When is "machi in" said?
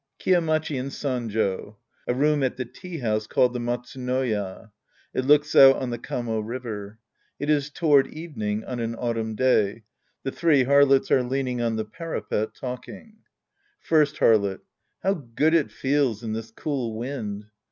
0.41-0.87